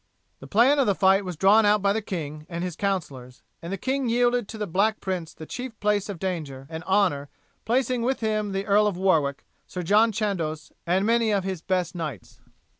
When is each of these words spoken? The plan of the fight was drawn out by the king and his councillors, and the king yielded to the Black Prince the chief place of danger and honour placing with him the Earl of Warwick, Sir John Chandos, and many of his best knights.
The 0.39 0.47
plan 0.47 0.79
of 0.79 0.87
the 0.87 0.95
fight 0.95 1.23
was 1.23 1.35
drawn 1.37 1.63
out 1.63 1.79
by 1.83 1.93
the 1.93 2.01
king 2.01 2.47
and 2.49 2.63
his 2.63 2.75
councillors, 2.75 3.43
and 3.61 3.71
the 3.71 3.77
king 3.77 4.09
yielded 4.09 4.47
to 4.47 4.57
the 4.57 4.65
Black 4.65 4.99
Prince 4.99 5.31
the 5.31 5.45
chief 5.45 5.79
place 5.79 6.09
of 6.09 6.17
danger 6.17 6.65
and 6.71 6.83
honour 6.85 7.29
placing 7.65 8.01
with 8.01 8.19
him 8.19 8.51
the 8.51 8.65
Earl 8.65 8.87
of 8.87 8.97
Warwick, 8.97 9.45
Sir 9.67 9.83
John 9.83 10.11
Chandos, 10.11 10.71
and 10.87 11.05
many 11.05 11.29
of 11.29 11.43
his 11.43 11.61
best 11.61 11.93
knights. 11.93 12.39